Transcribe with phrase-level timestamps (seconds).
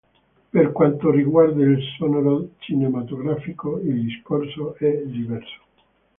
[0.49, 5.59] Per quanto riguarda il sonoro cinematografico, il discorso è diverso.